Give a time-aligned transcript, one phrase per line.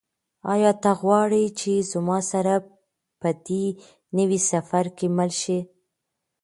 [0.53, 2.53] آیا ته غواړې چې زما سره
[3.21, 3.65] په دې
[4.17, 5.59] نوي سفر کې مل شې؟